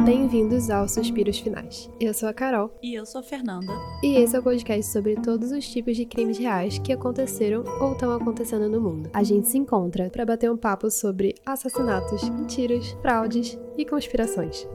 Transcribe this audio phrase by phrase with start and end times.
[0.00, 1.88] Bem-vindos aos Suspiros Finais.
[2.00, 2.76] Eu sou a Carol.
[2.82, 3.72] E eu sou a Fernanda.
[4.02, 7.92] E esse é o podcast sobre todos os tipos de crimes reais que aconteceram ou
[7.92, 9.10] estão acontecendo no mundo.
[9.12, 14.66] A gente se encontra para bater um papo sobre assassinatos, mentiras, fraudes e conspirações.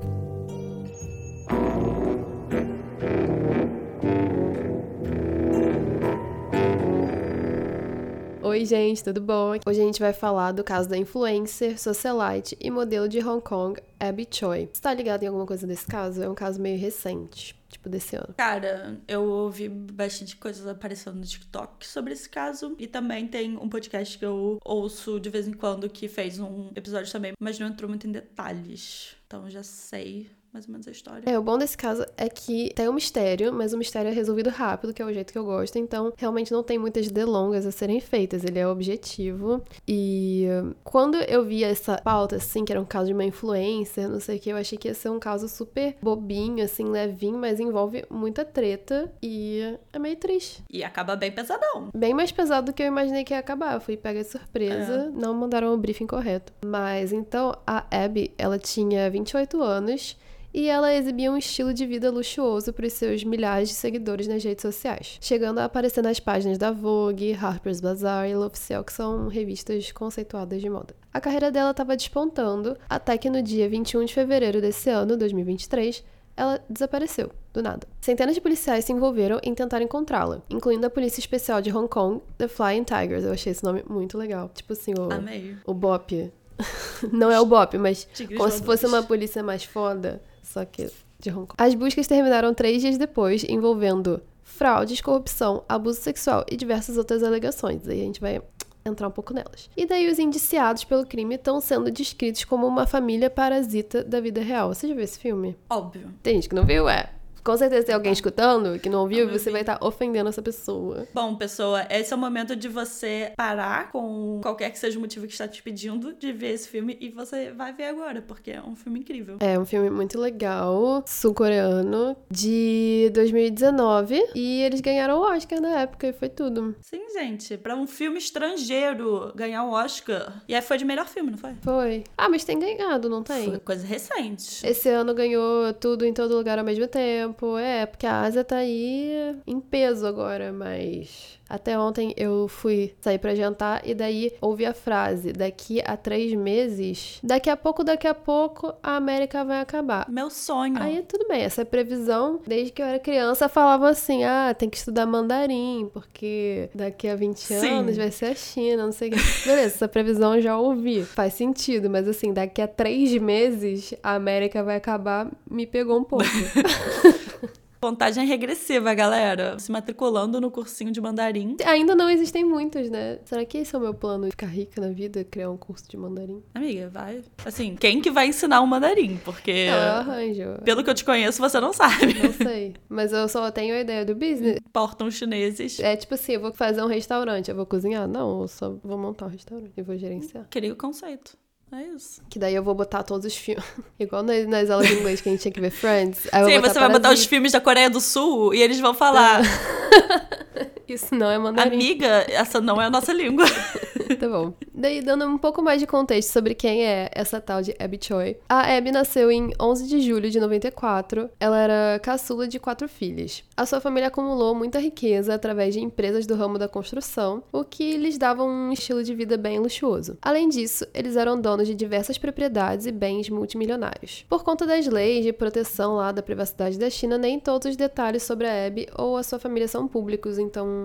[8.58, 9.52] Oi, gente, tudo bom?
[9.68, 13.80] Hoje a gente vai falar do caso da influencer, socialite e modelo de Hong Kong,
[14.00, 14.68] Abby Choi.
[14.74, 16.24] Você tá ligado em alguma coisa desse caso?
[16.24, 18.34] É um caso meio recente, tipo desse ano.
[18.36, 22.76] Cara, eu ouvi bastante coisas aparecendo no TikTok sobre esse caso.
[22.80, 26.72] E também tem um podcast que eu ouço de vez em quando que fez um
[26.76, 29.16] episódio também, mas não entrou muito em detalhes.
[29.28, 31.24] Então já sei mais ou menos a história.
[31.30, 34.50] É, o bom desse caso é que tem um mistério, mas o mistério é resolvido
[34.50, 35.78] rápido, que é o jeito que eu gosto.
[35.78, 38.44] Então, realmente não tem muitas delongas a serem feitas.
[38.44, 39.62] Ele é objetivo.
[39.88, 40.46] E
[40.84, 44.38] quando eu vi essa pauta, assim, que era um caso de uma influencer, não sei
[44.38, 48.06] o que, eu achei que ia ser um caso super bobinho, assim, levinho, mas envolve
[48.10, 49.12] muita treta.
[49.22, 50.64] E é meio triste.
[50.70, 51.90] E acaba bem pesadão.
[51.96, 53.74] Bem mais pesado do que eu imaginei que ia acabar.
[53.74, 55.12] Eu fui pega de surpresa.
[55.14, 55.20] É.
[55.20, 56.54] Não mandaram o briefing correto.
[56.66, 60.18] Mas então, a Abby, ela tinha 28 anos
[60.58, 64.44] e ela exibia um estilo de vida luxuoso para os seus milhares de seguidores nas
[64.44, 69.28] redes sociais, chegando a aparecer nas páginas da Vogue, Harper's Bazaar e L'Officiel, que são
[69.28, 70.96] revistas conceituadas de moda.
[71.14, 76.04] A carreira dela estava despontando, até que no dia 21 de fevereiro desse ano, 2023,
[76.36, 77.88] ela desapareceu, do nada.
[78.02, 82.20] Centenas de policiais se envolveram em tentar encontrá-la, incluindo a Polícia Especial de Hong Kong,
[82.36, 83.26] The Flying Tigers.
[83.26, 84.50] Eu achei esse nome muito legal.
[84.56, 85.56] Tipo assim, o, Amei.
[85.68, 86.32] o BOP.
[87.12, 90.90] Não é o BOP, mas Tigres como se fosse uma polícia mais foda só que
[91.20, 91.56] de Hong Kong.
[91.58, 97.88] As buscas terminaram três dias depois, envolvendo fraudes, corrupção, abuso sexual e diversas outras alegações.
[97.88, 98.42] Aí a gente vai
[98.86, 99.70] entrar um pouco nelas.
[99.76, 104.42] E daí os indiciados pelo crime estão sendo descritos como uma família parasita da vida
[104.42, 104.74] real.
[104.74, 105.58] Você já viu esse filme?
[105.70, 106.14] Óbvio.
[106.24, 107.10] Tem gente que não viu, é.
[107.44, 111.08] Com certeza tem alguém escutando que não ouviu e você vai estar ofendendo essa pessoa.
[111.14, 115.26] Bom, pessoa, esse é o momento de você parar com qualquer que seja o motivo
[115.26, 118.62] que está te pedindo de ver esse filme e você vai ver agora, porque é
[118.62, 119.38] um filme incrível.
[119.40, 126.08] É um filme muito legal, sul-coreano, de 2019 e eles ganharam o Oscar na época
[126.08, 126.76] e foi tudo.
[126.82, 130.42] Sim, gente, para um filme estrangeiro ganhar o Oscar.
[130.48, 131.56] E aí foi de melhor filme, não foi?
[131.62, 132.04] Foi.
[132.18, 133.46] Ah, mas tem ganhado, não tem?
[133.46, 134.66] Foi coisa recente.
[134.66, 137.58] Esse ano ganhou tudo em todo lugar ao mesmo tempo tempo.
[137.58, 141.38] É, porque a Ásia tá aí em peso agora, mas.
[141.50, 146.34] Até ontem eu fui sair para jantar e daí ouvi a frase: daqui a três
[146.34, 150.10] meses, daqui a pouco, daqui a pouco, a América vai acabar.
[150.10, 150.76] Meu sonho.
[150.78, 154.78] Aí tudo bem, essa previsão, desde que eu era criança, falava assim: ah, tem que
[154.78, 157.70] estudar mandarim, porque daqui a 20 Sim.
[157.70, 159.48] anos vai ser a China, não sei o que.
[159.48, 161.04] Beleza, essa previsão eu já ouvi.
[161.04, 166.04] Faz sentido, mas assim, daqui a três meses, a América vai acabar, me pegou um
[166.04, 166.26] pouco.
[167.80, 169.60] Contagem regressiva, galera.
[169.60, 171.56] Se matriculando no cursinho de mandarim.
[171.64, 173.20] Ainda não existem muitos, né?
[173.24, 174.26] Será que esse é o meu plano?
[174.32, 176.42] Ficar rica na vida, criar um curso de mandarim?
[176.56, 177.22] Amiga, vai.
[177.46, 179.18] Assim, quem que vai ensinar o um mandarim?
[179.24, 179.68] Porque.
[179.70, 180.44] Não, eu arranjo.
[180.64, 182.16] Pelo que eu te conheço, você não sabe.
[182.16, 182.74] Não sei.
[182.90, 184.60] Mas eu só tenho a ideia do business.
[184.74, 185.80] Portam chineses.
[185.80, 188.08] É tipo assim, eu vou fazer um restaurante, eu vou cozinhar?
[188.08, 190.48] Não, eu só vou montar um restaurante e vou gerenciar.
[190.50, 191.38] Queria o conceito.
[191.72, 192.22] É isso.
[192.30, 193.66] Que daí eu vou botar todos os filmes.
[194.00, 196.20] Igual nas, nas, aulas de inglês que a gente tinha que ver Friends.
[196.20, 199.42] Sim, você vai botar os filmes da Coreia do Sul e eles vão falar.
[200.88, 201.76] Isso não é mandarim.
[201.76, 203.46] Amiga, essa não é a nossa língua.
[204.20, 204.54] tá bom.
[204.74, 208.38] Daí, dando um pouco mais de contexto sobre quem é essa tal de Abby Choi.
[208.48, 211.30] A Abby nasceu em 11 de julho de 94.
[211.40, 213.44] Ela era caçula de quatro filhos.
[213.56, 217.98] A sua família acumulou muita riqueza através de empresas do ramo da construção, o que
[217.98, 220.18] lhes dava um estilo de vida bem luxuoso.
[220.22, 224.26] Além disso, eles eram donos de diversas propriedades e bens multimilionários.
[224.30, 228.24] Por conta das leis de proteção lá da privacidade da China, nem todos os detalhes
[228.24, 230.77] sobre a Abby ou a sua família são públicos, então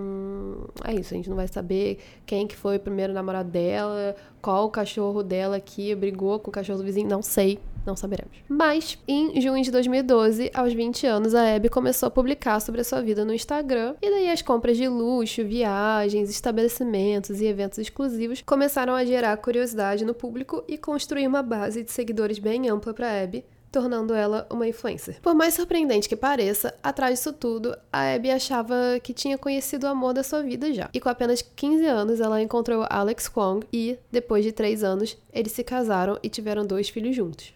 [0.83, 4.65] é isso, a gente não vai saber quem que foi o primeiro namorado dela, qual
[4.65, 8.37] o cachorro dela que brigou com o cachorro do vizinho, não sei, não saberemos.
[8.47, 12.83] Mas, em junho de 2012, aos 20 anos, a Abby começou a publicar sobre a
[12.83, 18.41] sua vida no Instagram, e daí as compras de luxo, viagens, estabelecimentos e eventos exclusivos
[18.45, 23.23] começaram a gerar curiosidade no público e construir uma base de seguidores bem ampla para
[23.23, 25.19] Abby, tornando ela uma influencer.
[25.19, 29.89] Por mais surpreendente que pareça, atrás disso tudo, a Abby achava que tinha conhecido o
[29.89, 30.91] amor da sua vida já.
[30.93, 35.51] E com apenas 15 anos, ela encontrou Alex Kwong e, depois de 3 anos, eles
[35.51, 37.51] se casaram e tiveram dois filhos juntos.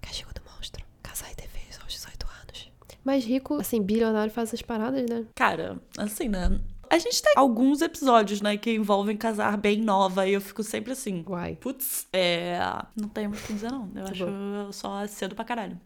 [0.00, 0.84] Castigo do monstro.
[1.02, 2.70] Casar e ter filhos aos 18 anos.
[3.04, 5.24] Mais rico, assim, bilionário faz essas paradas, né?
[5.34, 6.60] Cara, assim, né?
[6.90, 10.92] A gente tem alguns episódios, né, que envolvem casar bem nova e eu fico sempre
[10.92, 11.24] assim.
[11.28, 11.56] Uai.
[11.60, 12.58] Putz, é.
[12.94, 13.90] Não tenho muito o que dizer, não.
[13.94, 14.72] Eu tá acho bom.
[14.72, 15.78] só cedo pra caralho.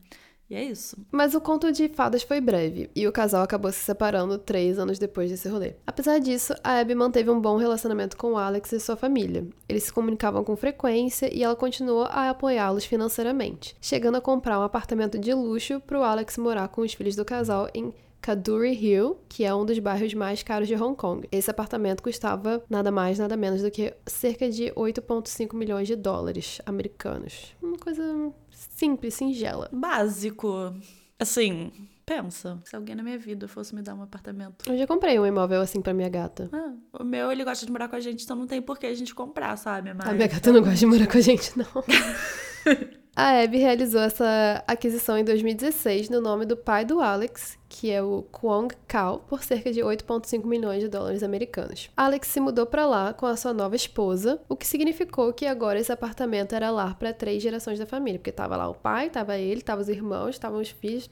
[0.51, 0.97] E é isso.
[1.13, 4.99] Mas o conto de fadas foi breve, e o casal acabou se separando três anos
[4.99, 5.75] depois desse rolê.
[5.87, 9.47] Apesar disso, a Abby manteve um bom relacionamento com o Alex e sua família.
[9.69, 14.65] Eles se comunicavam com frequência e ela continuou a apoiá-los financeiramente, chegando a comprar um
[14.65, 19.19] apartamento de luxo para o Alex morar com os filhos do casal em Kaduri Hill,
[19.29, 21.27] que é um dos bairros mais caros de Hong Kong.
[21.33, 26.61] Esse apartamento custava nada mais, nada menos do que cerca de 8,5 milhões de dólares
[26.67, 27.57] americanos.
[27.63, 29.69] Uma coisa simples, singela.
[29.73, 30.75] Básico.
[31.19, 31.73] Assim,
[32.05, 32.61] pensa.
[32.65, 34.71] Se alguém na minha vida fosse me dar um apartamento.
[34.71, 36.49] Eu já comprei um imóvel assim pra minha gata.
[36.53, 38.87] Ah, o meu, ele gosta de morar com a gente, então não tem por que
[38.87, 39.95] a gente comprar, sabe?
[39.95, 40.09] Mas...
[40.09, 41.67] A minha gata não gosta de morar com a gente, não.
[43.23, 48.03] A Abby realizou essa aquisição em 2016 no nome do pai do Alex, que é
[48.03, 51.91] o Kwong Kao, por cerca de 8,5 milhões de dólares americanos.
[51.95, 55.79] Alex se mudou para lá com a sua nova esposa, o que significou que agora
[55.79, 59.37] esse apartamento era lar para três gerações da família, porque tava lá o pai, tava
[59.37, 61.07] ele, tava os irmãos, estavam os filhos,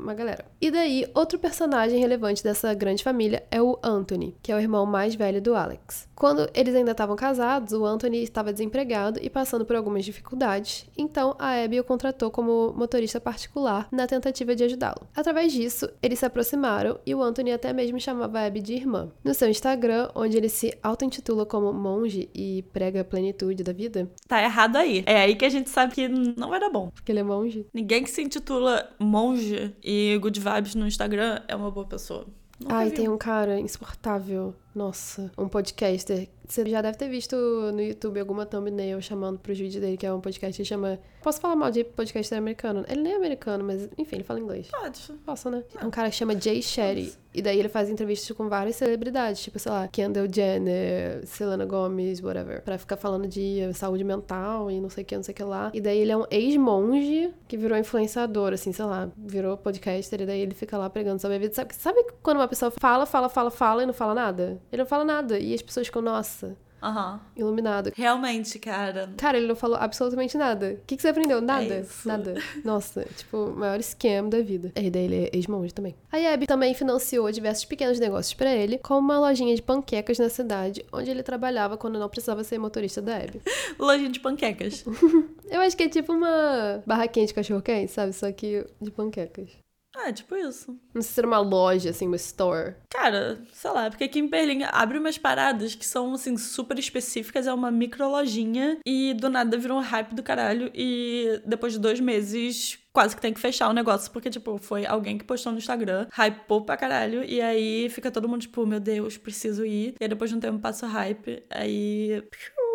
[0.00, 0.44] uma galera.
[0.60, 4.86] E daí, outro personagem relevante dessa grande família é o Anthony, que é o irmão
[4.86, 6.08] mais velho do Alex.
[6.14, 11.36] Quando eles ainda estavam casados, o Anthony estava desempregado e passando por algumas dificuldades, então
[11.38, 15.06] a Abby o contratou como motorista particular na tentativa de ajudá-lo.
[15.14, 19.10] Através disso, eles se aproximaram e o Anthony até mesmo chamava a Abby de irmã.
[19.22, 24.10] No seu Instagram, onde ele se auto-intitula como monge e prega a plenitude da vida.
[24.26, 25.02] Tá errado aí.
[25.06, 26.90] É aí que a gente sabe que não vai dar bom.
[26.90, 27.66] Porque ele é monge.
[27.74, 32.26] Ninguém que se intitula monge e good vibes no Instagram é uma boa pessoa.
[32.58, 33.14] Nunca Ai, vi tem um.
[33.14, 34.52] um cara insuportável.
[34.76, 36.28] Nossa, um podcaster.
[36.46, 40.12] Você já deve ter visto no YouTube alguma thumbnail chamando pros vídeos dele, que é
[40.12, 41.00] um podcast que chama.
[41.22, 42.84] Posso falar mal de podcaster americano?
[42.86, 44.68] Ele nem é americano, mas enfim, ele fala inglês.
[44.70, 45.12] Pode.
[45.24, 45.64] Posso, né?
[45.80, 47.18] É um cara que chama Jay Shetty.
[47.34, 52.22] E daí ele faz entrevistas com várias celebridades, tipo, sei lá, Kendall Jenner, Selena Gomez,
[52.22, 52.62] whatever.
[52.62, 55.42] Pra ficar falando de saúde mental e não sei o que, não sei o que
[55.42, 55.70] lá.
[55.74, 60.22] E daí ele é um ex-monge que virou influenciador, assim, sei lá, virou podcaster.
[60.22, 61.52] E daí ele fica lá pregando sobre a vida.
[61.52, 64.58] Sabe, sabe quando uma pessoa fala, fala, fala, fala e não fala nada?
[64.72, 65.38] Ele não fala nada.
[65.38, 67.20] E as pessoas ficam, nossa, Aham.
[67.36, 67.92] iluminado.
[67.96, 69.10] Realmente, cara.
[69.16, 70.78] Cara, ele não falou absolutamente nada.
[70.82, 71.40] O que, que você aprendeu?
[71.40, 71.74] Nada.
[71.74, 72.34] É nada.
[72.64, 74.72] Nossa, tipo, o maior scam da vida.
[74.76, 75.94] E daí ele é ex-monge também.
[76.12, 80.28] A Abby também financiou diversos pequenos negócios pra ele, como uma lojinha de panquecas na
[80.28, 83.40] cidade, onde ele trabalhava quando não precisava ser motorista da Abby.
[83.78, 84.84] Lojinha de panquecas.
[85.50, 88.12] Eu acho que é tipo uma barraquinha de cachorro-quente, sabe?
[88.12, 89.50] Só que de panquecas.
[89.98, 90.78] Ah, tipo isso.
[90.94, 92.74] Não sei se era uma loja, assim, uma store.
[92.90, 97.46] Cara, sei lá, porque aqui em Berlim abre umas paradas que são, assim, super específicas,
[97.46, 101.78] é uma micro lojinha e do nada virou um hype do caralho e depois de
[101.78, 105.52] dois meses quase que tem que fechar o negócio, porque, tipo, foi alguém que postou
[105.52, 109.94] no Instagram, hypou pra caralho, e aí fica todo mundo, tipo, meu Deus, preciso ir.
[110.00, 112.22] E aí depois de um tempo passa o hype, aí.
[112.30, 112.66] piu,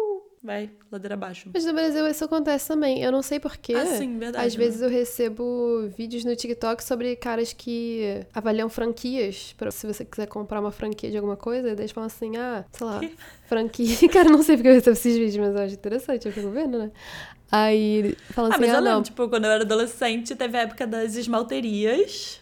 [0.44, 1.52] Vai, ladeira abaixo.
[1.54, 3.04] Mas no Brasil isso acontece também.
[3.04, 3.76] Eu não sei porquê.
[3.76, 4.48] Ah, sim, verdade.
[4.48, 4.64] Às né?
[4.66, 9.54] vezes eu recebo vídeos no TikTok sobre caras que avaliam franquias.
[9.56, 12.66] Pra, se você quiser comprar uma franquia de alguma coisa, daí eles falam assim, ah,
[12.72, 13.16] sei lá, Que?
[13.46, 13.96] franquia.
[14.10, 16.80] Cara, não sei porque eu recebo esses vídeos, mas eu acho interessante, eu fico vendo,
[16.80, 16.92] né?
[17.52, 19.04] Aí falam Ah, assim, mas ah, eu lembro, não.
[19.04, 22.42] tipo, quando eu era adolescente, teve a época das esmalterias.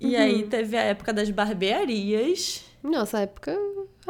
[0.00, 0.22] E Uhum.
[0.22, 2.64] aí teve a época das barbearias.
[2.82, 3.54] Nossa, época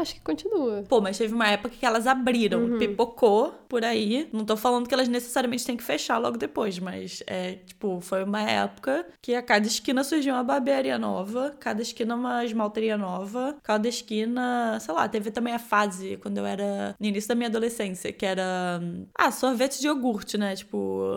[0.00, 0.84] acho que continua.
[0.88, 2.78] Pô, mas teve uma época que elas abriram, Uhum.
[2.78, 4.28] pipocou por aí.
[4.32, 8.24] Não tô falando que elas necessariamente têm que fechar logo depois, mas é, tipo, foi
[8.24, 13.56] uma época que a cada esquina surgiu uma barbearia nova, cada esquina uma esmalteria nova,
[13.62, 17.48] cada esquina, sei lá, teve também a fase quando eu era no início da minha
[17.48, 18.81] adolescência, que era
[19.17, 20.55] ah, sorvete de iogurte, né?
[20.56, 21.12] Tipo,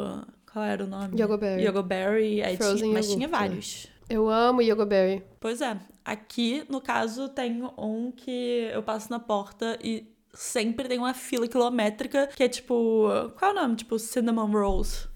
[0.52, 1.20] qual era o nome?
[1.22, 1.64] Yogoberry.
[1.66, 3.88] Yogoberry, aí Frozen tinha, mas iogurte, tinha vários.
[4.12, 5.24] Eu amo Yogoberry.
[5.40, 5.80] Pois é.
[6.04, 11.48] Aqui, no caso, tem um que eu passo na porta e sempre tem uma fila
[11.48, 13.08] quilométrica que é tipo.
[13.40, 13.78] Qual é o nome?
[13.78, 15.08] Tipo, Cinnamon Rolls.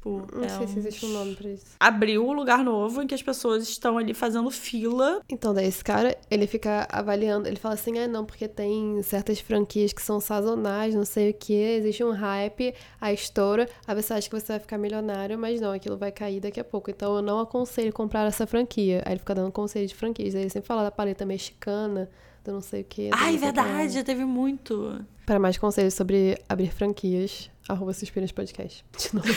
[0.00, 1.66] Tipo, Não é sei se um- existe um nome pra isso.
[1.78, 5.20] Abriu um lugar novo em que as pessoas estão ali fazendo fila.
[5.28, 9.40] Então, daí esse cara, ele fica avaliando, ele fala assim, ah, não, porque tem certas
[9.40, 14.14] franquias que são sazonais, não sei o que, existe um hype, a estoura, aí você
[14.14, 16.90] acha que você vai ficar milionário, mas não, aquilo vai cair daqui a pouco.
[16.90, 19.02] Então, eu não aconselho comprar essa franquia.
[19.04, 20.34] Aí ele fica dando conselho de franquias.
[20.34, 22.08] Aí ele sempre fala da paleta mexicana,
[22.42, 23.10] do não sei o que.
[23.12, 24.98] Ai, verdade, teve muito.
[25.26, 28.82] Para mais conselhos sobre abrir franquias, arroba Suspiras Podcast.
[28.98, 29.28] De novo.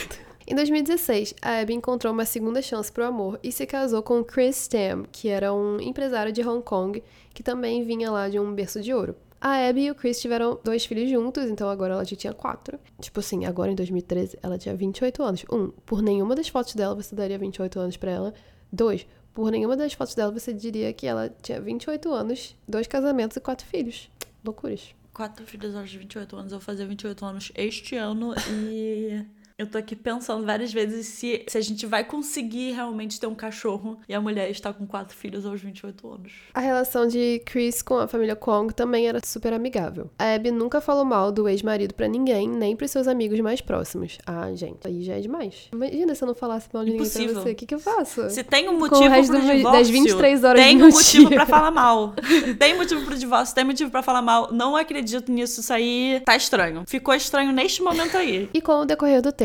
[0.45, 4.67] Em 2016, a Abby encontrou uma segunda chance pro amor e se casou com Chris
[4.67, 7.01] Tam, que era um empresário de Hong Kong
[7.33, 9.15] que também vinha lá de um berço de ouro.
[9.39, 12.77] A Abby e o Chris tiveram dois filhos juntos, então agora ela já tinha quatro.
[12.99, 15.45] Tipo assim, agora em 2013 ela tinha 28 anos.
[15.51, 18.33] Um, por nenhuma das fotos dela você daria 28 anos pra ela.
[18.71, 23.37] Dois, por nenhuma das fotos dela você diria que ela tinha 28 anos, dois casamentos
[23.37, 24.09] e quatro filhos.
[24.43, 24.93] Loucuras.
[25.13, 26.51] Quatro filhos aos 28 anos.
[26.51, 29.25] Eu vou fazer 28 anos este ano e.
[29.57, 33.35] Eu tô aqui pensando várias vezes se, se a gente vai conseguir realmente ter um
[33.35, 36.31] cachorro e a mulher está com quatro filhos aos 28 anos.
[36.53, 40.09] A relação de Chris com a família Kong também era super amigável.
[40.17, 44.17] A Abby nunca falou mal do ex-marido pra ninguém, nem pros seus amigos mais próximos.
[44.25, 45.67] Ah, gente, aí já é demais.
[45.71, 47.41] Imagina se eu não falasse mal de ninguém pra Impossível.
[47.43, 47.51] você.
[47.51, 48.29] O que, que eu faço?
[48.31, 50.89] Se tem um Com o motivo resto pro do- divórcio, das 23 horas tem um
[50.89, 51.37] motivo dia.
[51.37, 52.13] pra falar mal.
[52.57, 54.51] tem motivo pro divórcio, tem motivo pra falar mal.
[54.51, 56.83] Não acredito nisso, isso aí tá estranho.
[56.87, 58.49] Ficou estranho neste momento aí.
[58.51, 59.42] E com o decorrer do tempo,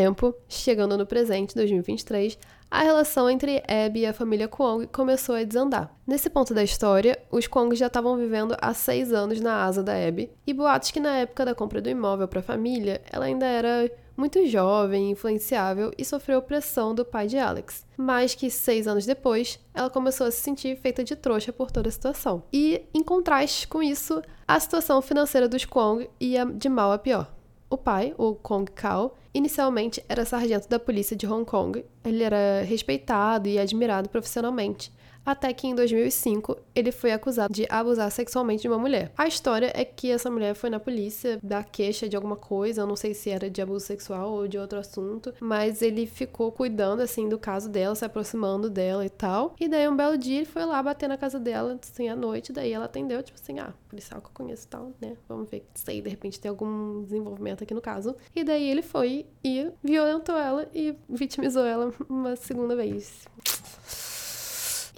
[0.48, 2.38] chegando no presente, 2023,
[2.70, 5.90] a relação entre Abby e a família Kwong começou a desandar.
[6.06, 9.94] Nesse ponto da história, os Kwong já estavam vivendo há seis anos na asa da
[9.94, 13.46] Abby, e boatos que na época da compra do imóvel para a família, ela ainda
[13.46, 17.86] era muito jovem, influenciável e sofreu pressão do pai de Alex.
[17.96, 21.88] Mas que seis anos depois, ela começou a se sentir feita de trouxa por toda
[21.88, 22.42] a situação.
[22.52, 27.32] E, em contraste com isso, a situação financeira dos Kwong ia de mal a pior.
[27.70, 31.84] O pai, o Kong Kao, inicialmente era sargento da polícia de Hong Kong.
[32.02, 34.90] Ele era respeitado e admirado profissionalmente.
[35.28, 39.12] Até que em 2005 ele foi acusado de abusar sexualmente de uma mulher.
[39.14, 42.86] A história é que essa mulher foi na polícia dar queixa de alguma coisa, eu
[42.86, 47.02] não sei se era de abuso sexual ou de outro assunto, mas ele ficou cuidando
[47.02, 49.54] assim do caso dela, se aproximando dela e tal.
[49.60, 52.50] E daí um belo dia ele foi lá bater na casa dela, assim, à noite,
[52.50, 55.14] daí ela atendeu, tipo assim, ah, policial que eu conheço e tal, né?
[55.28, 58.16] Vamos ver se de repente tem algum desenvolvimento aqui no caso.
[58.34, 63.26] E daí ele foi e violentou ela e vitimizou ela uma segunda vez.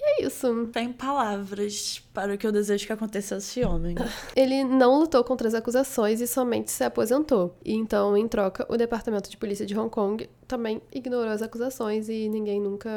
[0.00, 0.66] E é isso.
[0.72, 3.94] Tem palavras para o que eu desejo que aconteça a esse homem.
[4.34, 7.54] Ele não lutou contra as acusações e somente se aposentou.
[7.62, 12.08] E então, em troca, o Departamento de Polícia de Hong Kong também ignorou as acusações
[12.08, 12.88] e ninguém nunca.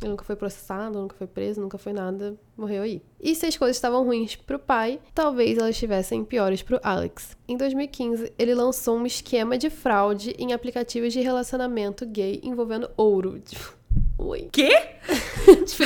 [0.00, 3.02] Ele nunca foi processado, nunca foi preso, nunca foi nada, morreu aí.
[3.20, 7.36] E se as coisas estavam ruins pro pai, talvez elas estivessem piores pro Alex.
[7.48, 13.40] Em 2015, ele lançou um esquema de fraude em aplicativos de relacionamento gay envolvendo ouro.
[13.40, 13.76] Tipo,
[14.26, 14.48] Oi.
[14.52, 14.70] Quê?
[15.66, 15.84] Tipo,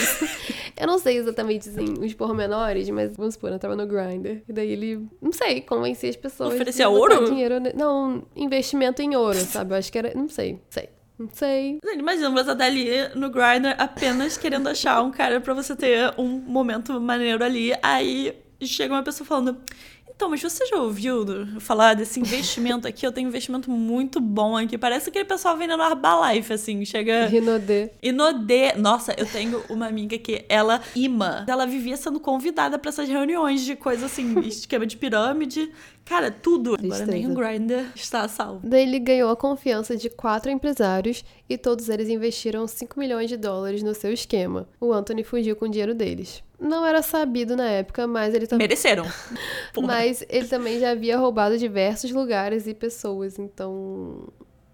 [0.81, 4.43] eu não sei exatamente, assim, os pormenores, mas vamos supor, eu tava no Grindr.
[4.49, 6.55] E daí ele, não sei, convencia as pessoas.
[6.55, 7.25] Oferecia ouro?
[7.27, 9.73] Dinheiro, ne- não, investimento em ouro, sabe?
[9.75, 10.89] Eu acho que era, não sei, sei.
[11.19, 11.81] Não sei.
[11.97, 16.29] Imagina você tá ali no Grindr apenas querendo achar um cara pra você ter um
[16.29, 17.73] momento maneiro ali.
[17.83, 19.59] Aí chega uma pessoa falando.
[20.19, 21.25] Então, mas você já ouviu
[21.61, 23.07] falar desse investimento aqui?
[23.07, 24.77] Eu tenho um investimento muito bom aqui.
[24.77, 26.85] Parece aquele pessoal vendendo Herbalife, assim.
[26.85, 27.27] Chega.
[27.27, 27.91] Rinodê.
[28.03, 28.73] Inodê.
[28.73, 31.47] Nossa, eu tenho uma amiga que ela ima.
[31.49, 35.71] Ela vivia sendo convidada pra essas reuniões de coisa assim, esquema de pirâmide.
[36.05, 36.75] Cara, tudo.
[36.75, 38.67] Agora nem o Grindr está salvo.
[38.67, 43.37] Daí ele ganhou a confiança de quatro empresários e todos eles investiram 5 milhões de
[43.37, 44.69] dólares no seu esquema.
[44.81, 46.43] O Anthony fugiu com o dinheiro deles.
[46.61, 48.67] Não era sabido na época, mas ele também.
[48.67, 49.05] Mereceram.
[49.81, 54.29] Mas ele também já havia roubado diversos lugares e pessoas, então.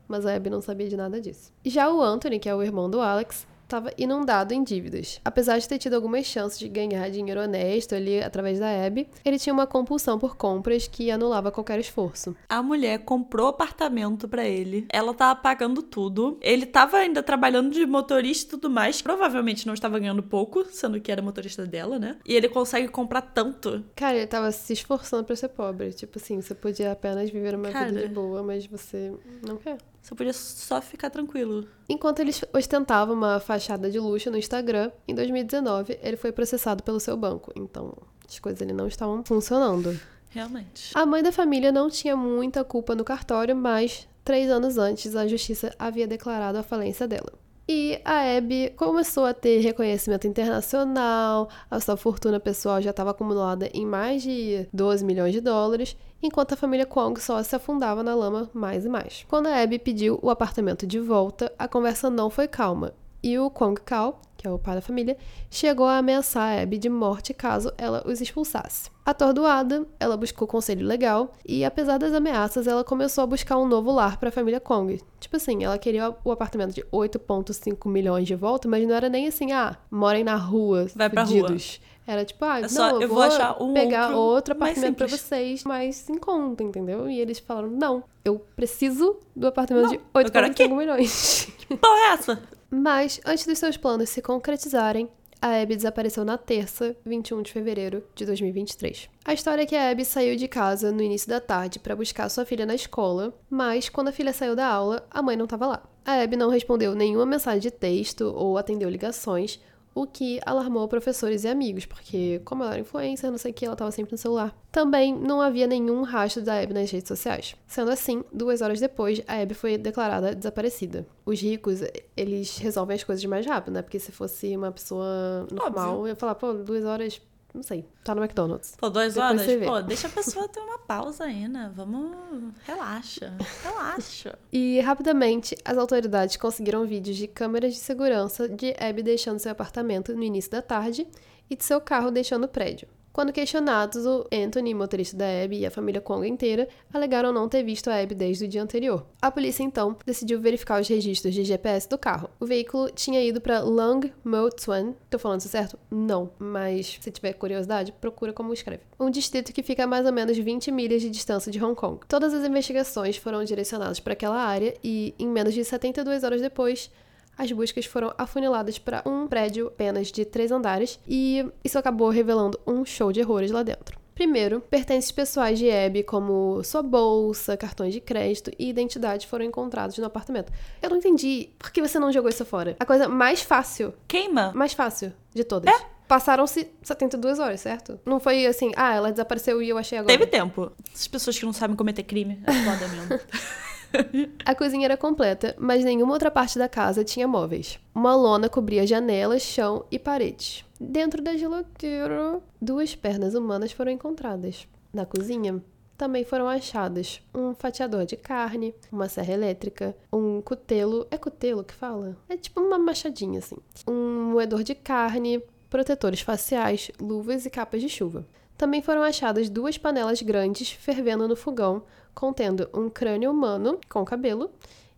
[0.09, 1.53] Mas a Abby não sabia de nada disso.
[1.65, 5.21] Já o Anthony, que é o irmão do Alex, estava inundado em dívidas.
[5.25, 9.39] Apesar de ter tido algumas chances de ganhar dinheiro honesto ali através da Abby, ele
[9.39, 12.37] tinha uma compulsão por compras que anulava qualquer esforço.
[12.49, 14.87] A mulher comprou apartamento pra ele.
[14.91, 16.39] Ela tava pagando tudo.
[16.41, 19.03] Ele tava ainda trabalhando de motorista e tudo mais.
[19.03, 22.17] Provavelmente não estava ganhando pouco, sendo que era motorista dela, né?
[22.25, 23.85] E ele consegue comprar tanto.
[23.97, 25.93] Cara, ele tava se esforçando pra ser pobre.
[25.93, 27.87] Tipo assim, você podia apenas viver uma Cara.
[27.87, 29.13] vida de boa, mas você
[29.47, 29.79] não quer.
[30.05, 31.67] Você podia só ficar tranquilo.
[31.89, 37.01] Enquanto ele ostentava uma fachada de luxo no Instagram, em 2019 ele foi processado pelo
[37.01, 37.51] seu banco.
[37.57, 37.97] Então,
[38.29, 39.99] as coisas ali não estavam funcionando.
[40.29, 40.91] Realmente.
[40.95, 45.27] A mãe da família não tinha muita culpa no cartório, mas três anos antes a
[45.27, 47.33] justiça havia declarado a falência dela.
[47.67, 53.71] E a Abby começou a ter reconhecimento internacional, a sua fortuna pessoal já estava acumulada
[53.73, 58.15] em mais de 12 milhões de dólares, enquanto a família Kong só se afundava na
[58.15, 59.25] lama mais e mais.
[59.31, 62.93] Quando a Abby pediu o apartamento de volta, a conversa não foi calma,
[63.23, 65.17] e o Kong Kao, que é o pai da família,
[65.51, 68.91] chegou a ameaçar a Abby de morte caso ela os expulsasse.
[69.07, 73.91] Atordoada, ela buscou conselho legal e, apesar das ameaças, ela começou a buscar um novo
[73.91, 75.01] lar para a família Kong.
[75.19, 79.27] Tipo assim, ela queria o apartamento de 8,5 milhões de volta, mas não era nem
[79.27, 81.81] assim, ah, morem na rua, Vai pra fudidos.
[82.07, 85.09] Era tipo, ah, É só, não, eu, vou, achar um pegar outro outro apartamento pra
[85.09, 85.23] simples.
[85.23, 87.09] vocês, mas em conta, entendeu?
[87.09, 90.65] E eles falaram, não, eu preciso do apartamento Não, de eu quero aqui.
[90.65, 91.49] 8,5 milhões.
[91.57, 92.43] Que porra é essa?
[92.77, 95.09] Mas, antes dos seus planos se concretizarem,
[95.41, 99.09] a Abby desapareceu na terça, 21 de fevereiro de 2023.
[99.25, 102.29] A história é que a Abby saiu de casa no início da tarde para buscar
[102.29, 105.69] sua filha na escola, mas quando a filha saiu da aula, a mãe não estava
[105.69, 105.83] lá.
[106.05, 109.61] A Abby não respondeu nenhuma mensagem de texto ou atendeu ligações,
[109.95, 113.65] o que alarmou professores e amigos, porque como ela era influencer, não sei o que,
[113.65, 114.55] ela estava sempre no celular.
[114.73, 117.55] Também não havia nenhum rastro da Abby nas redes sociais.
[117.67, 121.07] Sendo assim, duas horas depois, a Abby foi declarada desaparecida.
[121.25, 121.81] Os ricos,
[122.17, 123.83] eles resolvem as coisas mais rápido, né?
[123.83, 126.05] Porque se fosse uma pessoa normal, Óbvio.
[126.05, 127.23] eu ia falar, pô, duas horas,
[127.55, 128.75] não sei, tá no McDonald's.
[128.77, 129.65] Pô, duas Depois horas?
[129.65, 131.71] Pô, deixa a pessoa ter uma pausa aí, né?
[131.75, 132.53] Vamos.
[132.65, 133.33] Relaxa.
[133.63, 134.37] Relaxa.
[134.53, 140.13] E rapidamente, as autoridades conseguiram vídeos de câmeras de segurança de Abby deixando seu apartamento
[140.15, 141.07] no início da tarde
[141.49, 142.89] e de seu carro deixando o prédio.
[143.15, 147.63] Quando questionados, o Anthony, motorista da Abby, e a família Conga inteira alegaram não ter
[147.63, 149.07] visto a Abby desde o dia anterior.
[149.23, 152.29] A polícia então decidiu verificar os registros de GPS do carro.
[152.41, 154.95] O veículo tinha ido para Long Mo Twan.
[155.09, 155.79] Tô falando isso certo?
[155.89, 158.83] Não, mas se tiver curiosidade, procura como escreve.
[158.99, 162.01] Um distrito que fica a mais ou menos 20 milhas de distância de Hong Kong.
[162.09, 166.91] Todas as investigações foram direcionadas para aquela área e, em menos de 72 horas depois,
[167.37, 172.59] as buscas foram afuniladas para um prédio apenas de três andares e isso acabou revelando
[172.67, 173.99] um show de horrores lá dentro.
[174.15, 179.99] Primeiro, pertences pessoais de Abby, como sua bolsa, cartões de crédito e identidade foram encontrados
[179.99, 180.53] no apartamento.
[180.81, 182.77] Eu não entendi por que você não jogou isso fora.
[182.79, 184.53] A coisa mais fácil, Queima.
[184.55, 185.75] mais fácil de todas.
[186.07, 187.99] Passaram-se 72 horas, certo?
[188.07, 190.17] Não foi assim, ah, ela desapareceu e eu achei agora.
[190.17, 190.71] Teve tempo.
[190.95, 192.41] As pessoas que não sabem cometer crime.
[192.47, 193.21] É foda mesmo.
[194.45, 197.79] A cozinha era completa, mas nenhuma outra parte da casa tinha móveis.
[197.95, 200.65] Uma lona cobria janelas, chão e paredes.
[200.81, 204.67] Dentro da geladeira, duas pernas humanas foram encontradas.
[204.93, 205.63] Na cozinha,
[205.97, 211.07] também foram achadas um fatiador de carne, uma serra elétrica, um cutelo.
[211.11, 212.17] É cutelo que fala?
[212.29, 213.57] É tipo uma machadinha assim.
[213.87, 218.27] Um moedor de carne, protetores faciais, luvas e capas de chuva.
[218.57, 221.83] Também foram achadas duas panelas grandes fervendo no fogão,
[222.15, 224.51] contendo um crânio humano com cabelo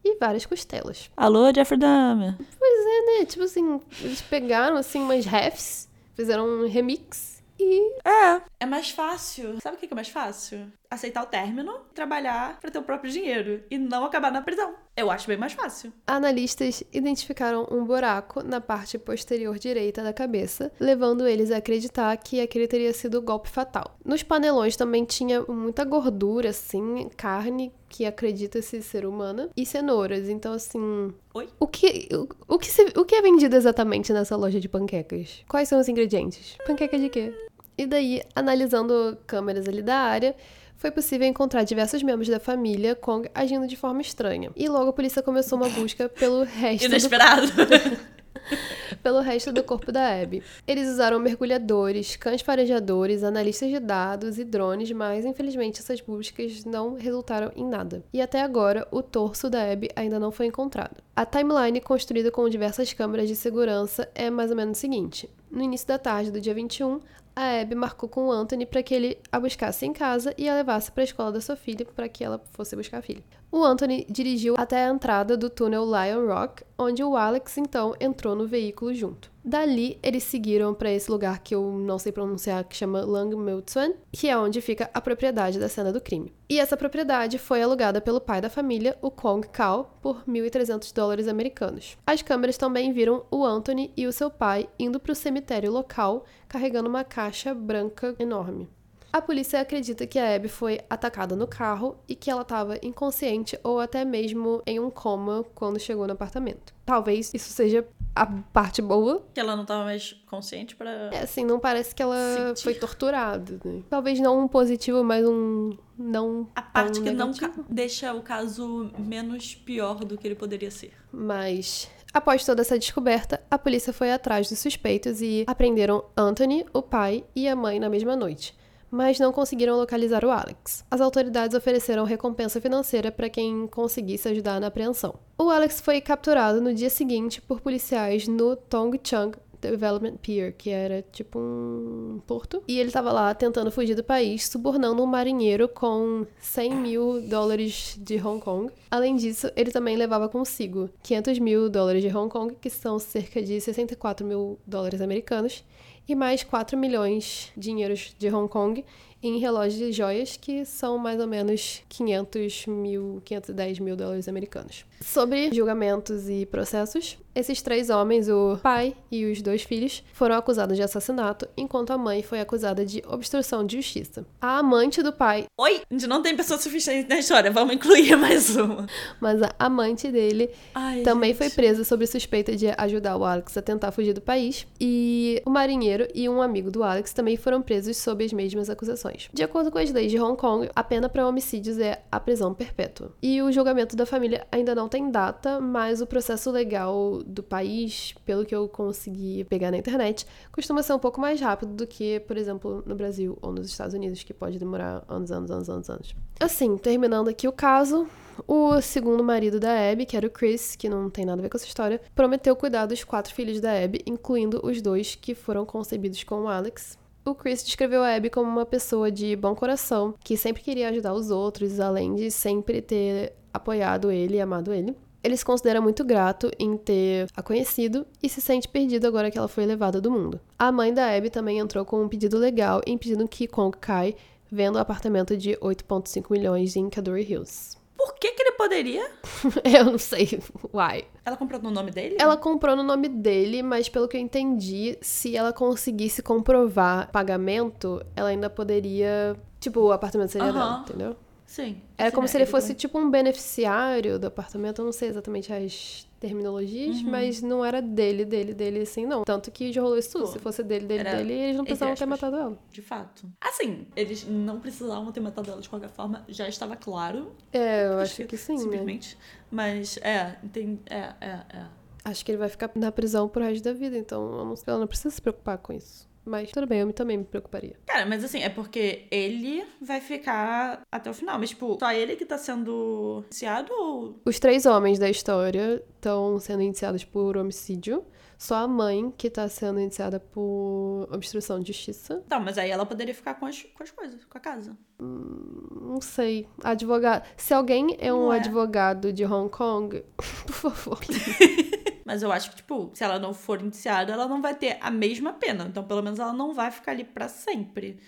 [0.05, 1.11] e várias costelas.
[1.17, 2.35] Alô, Jeffrey Dahmer.
[2.39, 3.25] É, né?
[3.25, 8.43] Tipo assim, eles pegaram assim umas refs, fizeram um remix e É.
[8.61, 9.59] É mais fácil.
[9.63, 10.71] Sabe o que que é mais fácil?
[10.91, 14.75] Aceitar o término, trabalhar pra ter o próprio dinheiro e não acabar na prisão.
[14.97, 15.93] Eu acho bem mais fácil.
[16.07, 22.41] analistas identificaram um buraco na parte posterior direita da cabeça, levando eles a acreditar que
[22.41, 23.97] aquele teria sido o golpe fatal.
[24.05, 30.29] Nos panelões também tinha muita gordura, assim, carne que acredita-se ser humana e cenouras.
[30.29, 31.49] Então, assim, Oi?
[31.61, 32.09] O que,
[32.49, 35.45] o, o que, se- o que é vendido exatamente nessa loja de panquecas?
[35.49, 36.57] Quais são os ingredientes?
[36.67, 37.35] Panqueca de quê?
[37.79, 40.35] E daí, analisando câmeras ali da área,
[40.77, 44.51] foi possível encontrar diversos membros da família Kong agindo de forma estranha.
[44.55, 47.47] E logo a polícia começou uma busca pelo resto, do, Inesperado.
[49.03, 50.43] pelo resto do corpo da Abby.
[50.67, 56.95] Eles usaram mergulhadores, cães farejadores, analistas de dados e drones, mas infelizmente essas buscas não
[56.95, 58.05] resultaram em nada.
[58.13, 61.03] E até agora, o torso da Abby ainda não foi encontrado.
[61.15, 65.63] A timeline, construída com diversas câmeras de segurança, é mais ou menos o seguinte: no
[65.63, 67.01] início da tarde do dia 21,
[67.37, 70.55] a Abby marcou com o Anthony para que ele a buscasse em casa e a
[70.55, 73.23] levasse para a escola da sua filha para que ela fosse buscar a filha.
[73.53, 78.35] O Anthony dirigiu até a entrada do túnel Lion Rock, onde o Alex então entrou
[78.35, 79.31] no veículo junto.
[79.45, 83.93] Dali, eles seguiram para esse lugar que eu não sei pronunciar, que chama Lang Miltsuan,
[84.11, 86.33] que é onde fica a propriedade da cena do crime.
[86.49, 91.29] E essa propriedade foi alugada pelo pai da família, o Kong Kao, por 1.300 dólares
[91.29, 91.97] americanos.
[92.05, 96.25] As câmeras também viram o Anthony e o seu pai indo para o cemitério local,
[96.49, 98.69] carregando uma caixa branca enorme.
[99.13, 103.59] A polícia acredita que a Abby foi atacada no carro e que ela estava inconsciente
[103.65, 106.75] ou até mesmo em um coma quando chegou no apartamento.
[106.85, 109.25] Talvez isso seja a parte boa.
[109.33, 110.91] que ela não tava mais consciente pra.
[111.13, 112.17] É assim, não parece que ela
[112.49, 112.63] Sentir.
[112.65, 113.59] foi torturada.
[113.65, 113.83] Né?
[113.89, 117.63] Talvez não um positivo, mas um não A parte que não negativo.
[117.63, 120.93] ca- deixa o caso menos pior do que ele poderia ser.
[121.11, 126.81] Mas, após toda essa descoberta, a polícia foi atrás dos suspeitos e apreenderam Anthony, o
[126.81, 128.57] pai e a mãe na mesma noite.
[128.91, 130.83] Mas não conseguiram localizar o Alex.
[130.91, 135.17] As autoridades ofereceram recompensa financeira para quem conseguisse ajudar na apreensão.
[135.37, 139.37] O Alex foi capturado no dia seguinte por policiais no Tongchang
[139.71, 142.63] Development Pier, que era tipo um porto.
[142.67, 147.97] E ele estava lá tentando fugir do país, subornando um marinheiro com 100 mil dólares
[148.01, 148.73] de Hong Kong.
[148.91, 153.43] Além disso, ele também levava consigo 500 mil dólares de Hong Kong, que são cerca
[153.43, 155.65] de 64 mil dólares americanos,
[156.09, 158.85] e mais 4 milhões de dinheiros de Hong Kong
[159.23, 164.85] em relógios de joias, que são mais ou menos 500 mil, 510 mil dólares americanos.
[165.01, 170.75] Sobre julgamentos e processos, esses três homens, o pai e os dois filhos, foram acusados
[170.75, 174.25] de assassinato, enquanto a mãe foi acusada de obstrução de justiça.
[174.41, 175.45] A amante do pai.
[175.61, 178.87] Oi, a gente não tem pessoa suficiente na história, vamos incluir mais uma.
[179.21, 181.39] Mas a amante dele Ai, também gente.
[181.39, 184.67] foi presa sob suspeita de ajudar o Alex a tentar fugir do país.
[184.81, 189.29] E o marinheiro e um amigo do Alex também foram presos sob as mesmas acusações.
[189.31, 192.55] De acordo com as leis de Hong Kong, a pena para homicídios é a prisão
[192.55, 193.13] perpétua.
[193.23, 198.15] E o julgamento da família ainda não tem data, mas o processo legal do país,
[198.25, 202.21] pelo que eu consegui pegar na internet, costuma ser um pouco mais rápido do que,
[202.21, 205.91] por exemplo, no Brasil ou nos Estados Unidos, que pode demorar anos, anos, anos, anos,
[205.91, 206.17] anos.
[206.39, 208.07] Assim, terminando aqui o caso,
[208.47, 211.49] o segundo marido da Abby, que era o Chris, que não tem nada a ver
[211.49, 215.67] com essa história, prometeu cuidar dos quatro filhos da Abby, incluindo os dois que foram
[215.67, 216.99] concebidos com o Alex.
[217.25, 221.13] O Chris descreveu a Abby como uma pessoa de bom coração, que sempre queria ajudar
[221.13, 224.95] os outros, além de sempre ter apoiado ele e amado ele.
[225.27, 229.37] Ele se considera muito grato em ter a conhecido e se sente perdido agora que
[229.37, 230.41] ela foi levada do mundo.
[230.57, 234.15] A mãe da Abby também entrou com um pedido legal impedindo que Kong Kai
[234.49, 237.77] venda o apartamento de 8,5 milhões em Cadbury Hills.
[237.97, 239.11] Por que, que ele poderia?
[239.77, 240.41] eu não sei.
[240.73, 241.05] Why?
[241.25, 242.17] Ela comprou no nome dele?
[242.21, 248.01] Ela comprou no nome dele, mas pelo que eu entendi, se ela conseguisse comprovar pagamento,
[248.15, 249.37] ela ainda poderia.
[249.59, 250.55] Tipo, o apartamento seria uh -huh.
[250.55, 251.17] dela, entendeu?
[251.47, 251.81] Sim.
[251.97, 255.53] Era como sim, se ele fosse tipo um beneficiário do apartamento, eu não sei exatamente
[255.53, 257.11] as terminologias, uhum.
[257.11, 259.23] mas não era dele, dele, dele, assim, não.
[259.23, 260.27] Tanto que já rolou isso tudo.
[260.27, 262.59] Pô, se fosse dele, dele, dele, eles não precisavam ter matado ela.
[262.71, 263.31] De fato.
[263.41, 267.33] Assim, eles não precisavam ter matado ela de qualquer forma, já estava claro.
[267.53, 268.55] É, eu acho que, que sim.
[268.55, 268.59] Né?
[268.59, 269.15] Simplesmente.
[269.15, 269.21] Né?
[269.51, 271.67] Mas, é, tem, é, é, é.
[272.05, 274.87] Acho que ele vai ficar na prisão pro resto da vida, então não, ela não
[274.87, 276.06] precisa se preocupar com isso.
[276.27, 277.77] Mas tudo bem, eu também me preocuparia.
[277.87, 281.39] Cara, mas assim, é porque ele vai ficar até o final.
[281.39, 284.21] Mas, tipo, só ele que tá sendo indiciado ou.
[284.25, 288.05] Os três homens da história estão sendo indiciados por homicídio.
[288.39, 292.23] Só a mãe que tá sendo indiciada por obstrução de justiça.
[292.29, 294.77] Tá, mas aí ela poderia ficar com as, com as coisas, com a casa.
[295.01, 296.47] Hum, não sei.
[296.63, 297.25] Advogado.
[297.37, 298.37] Se alguém é um é.
[298.37, 300.99] advogado de Hong Kong, por favor.
[302.07, 304.93] Mas eu acho que, tipo, se ela não for indiciada, ela não vai ter a
[304.93, 305.67] mesma pena.
[305.69, 307.99] Então, pelo menos, ela não vai ficar ali para sempre.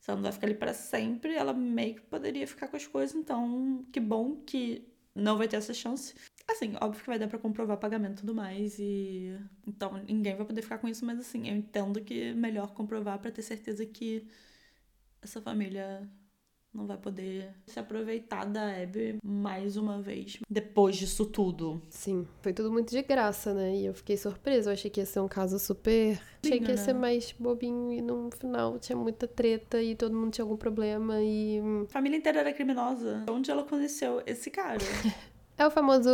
[0.00, 2.86] Se ela não vai ficar ali para sempre, ela meio que poderia ficar com as
[2.86, 3.14] coisas.
[3.14, 6.14] Então, que bom que não vai ter essa chance.
[6.48, 8.76] Assim, óbvio que vai dar para comprovar pagamento e tudo mais.
[8.80, 9.38] E.
[9.66, 13.20] Então, ninguém vai poder ficar com isso, mas assim, eu entendo que é melhor comprovar
[13.20, 14.26] para ter certeza que
[15.22, 16.08] essa família
[16.74, 21.80] não vai poder se aproveitar da Abby mais uma vez depois disso tudo.
[21.88, 23.76] Sim, foi tudo muito de graça, né?
[23.76, 24.70] E eu fiquei surpresa.
[24.70, 26.20] Eu achei que ia ser um caso super.
[26.44, 27.00] Achei que ia ser né?
[27.00, 31.60] mais bobinho e no final tinha muita treta e todo mundo tinha algum problema e.
[31.84, 33.24] A família inteira era criminosa.
[33.28, 34.78] Onde ela conheceu esse cara?
[35.58, 36.10] é o famoso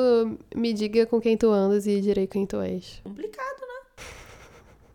[0.54, 3.00] me diga com quem tu andas e direi quem tu és.
[3.02, 4.04] Complicado, né?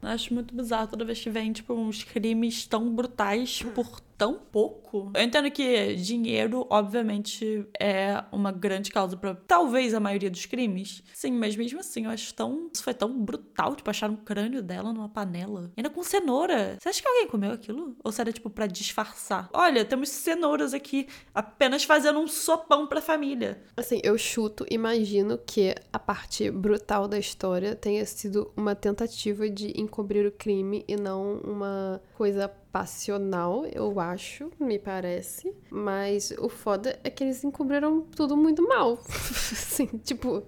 [0.14, 5.12] Acho muito bizarro toda vez que vem, tipo, uns crimes tão brutais por tão pouco.
[5.14, 11.04] Eu entendo que dinheiro, obviamente, é uma grande causa para talvez a maioria dos crimes.
[11.14, 12.70] Sim, mas mesmo assim, eu acho tão.
[12.74, 15.72] Isso foi tão brutal, tipo, achar um crânio dela numa panela.
[15.76, 16.78] Ainda com cenoura.
[16.80, 17.96] Você acha que alguém comeu aquilo?
[18.04, 19.50] Ou se era, tipo, pra disfarçar?
[19.54, 23.62] Olha, temos cenouras aqui, apenas fazendo um sopão pra família.
[23.76, 29.80] Assim, eu chuto, imagino que a parte brutal da história tenha sido uma tentativa de
[29.80, 35.50] encobrir o crime e não uma coisa passional, eu acho, me parece.
[35.72, 39.00] Mas o foda é que eles encobriram tudo muito mal.
[39.08, 40.44] assim, tipo,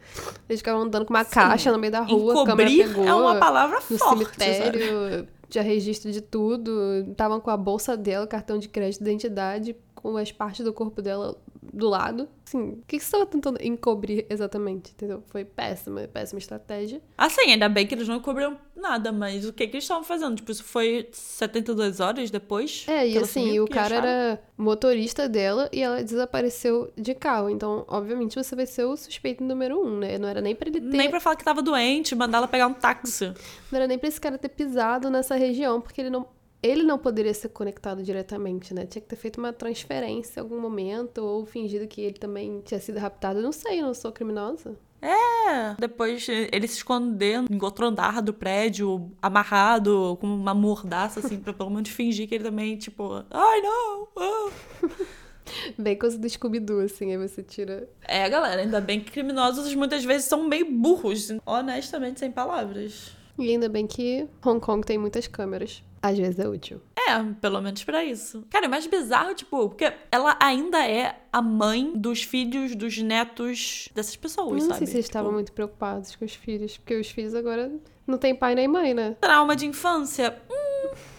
[0.49, 1.29] eles ficavam andando com uma Sim.
[1.29, 3.07] caixa no meio da rua, Encobrir a pegou.
[3.07, 4.25] É uma palavra no forte.
[4.25, 5.29] cemitério, sabe?
[5.47, 7.05] tinha registro de tudo.
[7.09, 11.33] Estavam com a bolsa dela, cartão de crédito, identidade, com as partes do corpo dela
[11.61, 12.27] do lado.
[12.45, 15.21] Assim, o que, você estava tentando encobrir exatamente, entendeu?
[15.27, 17.01] Foi péssima, péssima estratégia.
[17.17, 20.35] Assim, ainda bem que eles não encobriram nada, mas o que, que eles estavam fazendo?
[20.35, 22.85] Tipo, isso foi 72 horas depois?
[22.87, 24.07] É, e assim, o cara acharam?
[24.07, 27.49] era motorista dela e ela desapareceu de carro.
[27.49, 30.17] Então, obviamente, você vai ser o suspeito número um, né?
[30.17, 30.97] Não era nem pra ele ter.
[30.97, 33.25] Nem pra falar que tava doente, mandar ela pegar um táxi.
[33.71, 36.25] Não era nem pra esse cara ter pisado nessa região, porque ele não
[36.61, 38.85] ele não poderia ser conectado diretamente, né?
[38.85, 42.79] Tinha que ter feito uma transferência em algum momento, ou fingido que ele também tinha
[42.79, 43.39] sido raptado.
[43.39, 44.77] Eu não sei, eu não sou criminosa.
[44.99, 51.37] É, depois ele se escondeu em outro andar do prédio, amarrado, com uma mordaça, assim,
[51.37, 54.07] pra pelo menos fingir que ele também, tipo, ai não!
[54.17, 54.49] Ah.
[55.77, 57.87] Bem coisa do Scooby-Doo, assim, aí você tira.
[58.01, 63.15] É, galera, ainda bem que criminosos muitas vezes são meio burros, honestamente, sem palavras.
[63.39, 65.81] E ainda bem que Hong Kong tem muitas câmeras.
[66.01, 66.81] Às vezes é útil.
[66.97, 68.43] É, pelo menos pra isso.
[68.49, 73.89] Cara, é mais bizarro, tipo, porque ela ainda é a mãe dos filhos, dos netos
[73.95, 74.77] dessas pessoas, não sabe?
[74.79, 77.71] sei se Tipo, estavam muito preocupados com os filhos, porque os filhos agora
[78.05, 79.15] não têm pai nem mãe, né?
[79.21, 80.37] Trauma de infância.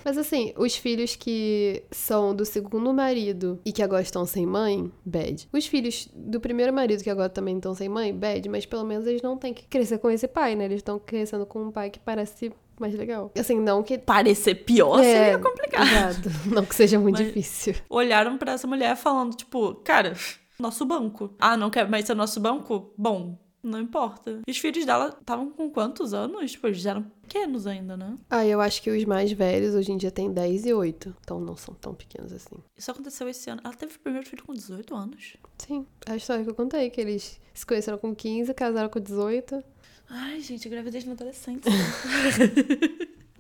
[0.05, 4.91] Mas assim, os filhos que são do segundo marido e que agora estão sem mãe,
[5.05, 5.49] bad.
[5.53, 9.07] Os filhos do primeiro marido que agora também estão sem mãe, bad, mas pelo menos
[9.07, 10.65] eles não têm que crescer com esse pai, né?
[10.65, 13.33] Eles estão crescendo com um pai que parece mais legal.
[13.39, 13.99] Assim, não que.
[13.99, 15.87] Parecer pior É, seria complicado.
[15.87, 16.29] Exato.
[16.55, 17.75] Não que seja muito Mas- difícil.
[17.89, 20.15] Olharam pra essa mulher falando, tipo, cara,
[20.59, 21.35] nosso banco.
[21.39, 22.93] Ah, não quer mais ser nosso banco?
[22.97, 24.41] Bom, não importa.
[24.47, 26.51] E os filhos dela estavam com quantos anos?
[26.53, 28.17] Tipo, eles eram pequenos ainda, né?
[28.31, 31.15] Ah, eu acho que os mais velhos hoje em dia têm 10 e 8.
[31.21, 32.57] Então não são tão pequenos assim.
[32.77, 33.61] Isso aconteceu esse ano.
[33.65, 35.37] Ela teve o primeiro filho com 18 anos.
[35.59, 39.63] Sim, a história que eu contei, que eles se conheceram com 15, casaram com 18.
[40.11, 41.69] Ai, gente, gravidez no adolescente.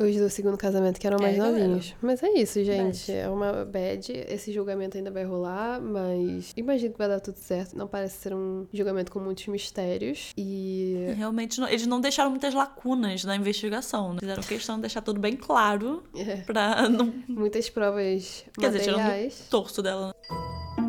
[0.01, 1.59] Os do segundo casamento que eram mais É, galera.
[1.67, 1.93] novinhos.
[2.01, 3.11] Mas é isso, gente.
[3.11, 3.19] Bad.
[3.19, 4.13] É uma bad.
[4.29, 7.77] Esse julgamento ainda vai rolar, mas imagino que vai dar tudo certo.
[7.77, 10.31] Não parece ser um julgamento com muitos mistérios.
[10.37, 11.13] E.
[11.17, 14.13] Realmente, não- eles não deixaram muitas lacunas na investigação.
[14.13, 14.21] Né?
[14.21, 19.01] Fizeram questão de deixar tudo bem claro é, pra não muitas provas Quer dizer, tirando-
[19.01, 19.47] materiais.
[19.51, 20.15] torço dela.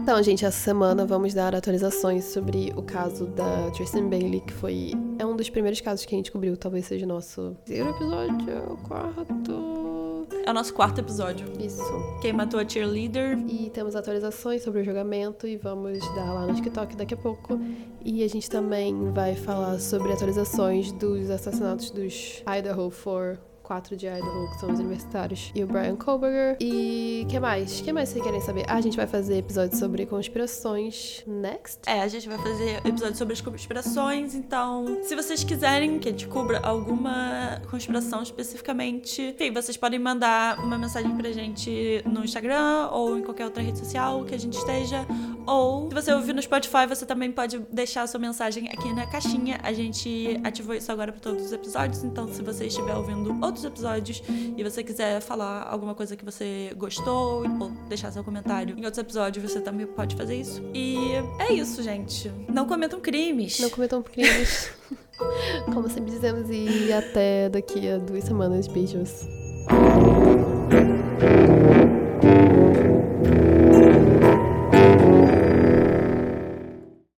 [0.10, 4.94] Então, gente, essa semana vamos dar atualizações sobre o caso da Tristan Bailey, que foi.
[5.20, 6.58] É um dos primeiros casos que a gente cobriu.
[6.58, 10.28] Talvez seja o nosso terceiro episódio, quarto.
[10.44, 11.46] É o nosso quarto episódio.
[11.60, 11.84] Isso.
[12.24, 13.38] Quem matou a cheerleader.
[13.48, 17.60] E temos atualizações sobre o julgamento e vamos dar lá no TikTok daqui a pouco.
[18.04, 24.08] E a gente também vai falar sobre atualizações dos assassinatos dos Idaho 4, quatro de
[24.08, 26.58] Idaho, que são os universitários, e o Brian Koberger.
[26.60, 27.82] E que mais?
[27.82, 28.66] Que mais vocês querem saber?
[28.68, 31.82] Ah, a gente vai fazer episódios sobre conspirações next.
[31.86, 36.12] É, a gente vai fazer episódio sobre as conspirações, então, se vocês quiserem que a
[36.12, 42.90] gente cubra alguma conspiração especificamente, enfim, vocês podem mandar uma mensagem pra gente no Instagram
[42.92, 45.06] ou em qualquer outra rede social que a gente esteja.
[45.46, 49.06] Ou, se você ouvir no Spotify, você também pode deixar a sua mensagem aqui na
[49.06, 49.60] caixinha.
[49.62, 53.84] A gente ativou isso agora para todos os episódios, então, se você estiver ouvindo outros
[53.84, 54.24] episódios
[54.58, 58.98] e você quiser falar alguma coisa que você gostou ou deixar seu comentário em outros
[58.98, 60.62] episódios, você também pode fazer isso.
[60.74, 60.98] E
[61.40, 62.32] é isso, gente.
[62.48, 63.60] Não cometam crimes.
[63.60, 64.72] Não cometam crimes.
[65.74, 68.68] Como sempre dizemos, e até daqui a duas semanas.
[68.68, 69.28] Beijos.